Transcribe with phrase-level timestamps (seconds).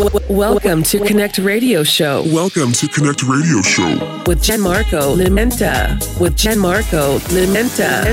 [0.00, 2.22] Welcome to Connect Radio Show.
[2.32, 5.98] Welcome to Connect Radio Show with Gianmarco Limenta.
[6.18, 8.06] With Gianmarco Limenta.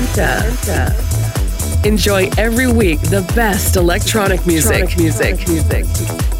[1.86, 4.98] Enjoy every week the best electronic music.
[4.98, 5.86] Electronic music.
[5.86, 6.37] music.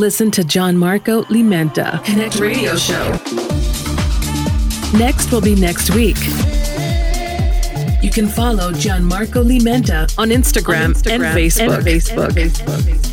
[0.00, 3.10] Listen to Gianmarco Limenta, Connect Radio Show.
[4.98, 6.16] Next will be next week.
[8.02, 11.76] You can follow Gianmarco Limenta on Instagram, on Instagram and Facebook.
[11.76, 12.26] And Facebook.
[12.28, 13.09] And Facebook.